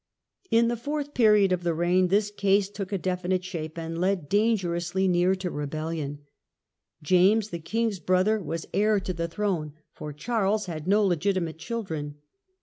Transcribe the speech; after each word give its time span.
In 0.49 0.67
the 0.67 0.75
fourth 0.75 1.13
period 1.13 1.51
of 1.51 1.61
the 1.61 1.75
reign 1.75 2.07
this 2.07 2.31
case 2.31 2.71
took 2.71 2.91
a 2.91 2.97
defi 2.97 3.27
nite 3.27 3.43
shape, 3.43 3.77
and 3.77 4.01
led 4.01 4.29
dangerously 4.29 5.07
near 5.07 5.35
to 5.35 5.51
rebellion. 5.51 6.23
James, 7.03 7.53
New 7.53 7.59
Pariia 7.59 7.63
^^^ 7.63 7.65
king's 7.65 7.99
brother, 7.99 8.41
was 8.41 8.65
heir 8.73 8.99
to 8.99 9.13
the 9.13 9.27
throne, 9.27 9.73
for 9.91 10.07
ment 10.07 10.15
and 10.15 10.21
Charles 10.21 10.65
had 10.65 10.87
no 10.87 11.03
legitimate 11.05 11.59
children. 11.59 12.15